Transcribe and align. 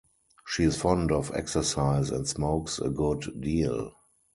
She 0.47 0.63
is 0.63 0.81
fond 0.81 1.11
of 1.11 1.31
exercise 1.35 2.09
and 2.09 2.27
smokes 2.27 2.79
a 2.79 2.89
good 2.89 3.39
deal. 3.39 3.91